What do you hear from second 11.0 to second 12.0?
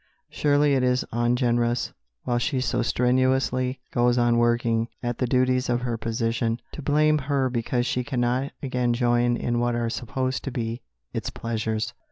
its pleasures.